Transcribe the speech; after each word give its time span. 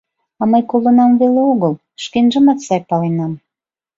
—А 0.41 0.43
мый 0.51 0.63
колынам 0.69 1.11
веле 1.21 1.41
огыл, 1.51 1.73
шкенжымат 2.03 2.59
сай 2.65 2.81
паленам. 2.89 3.33